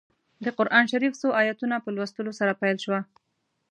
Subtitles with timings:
[0.43, 2.99] د قران شریف څو ایتونو په لوستلو سره پیل شوه.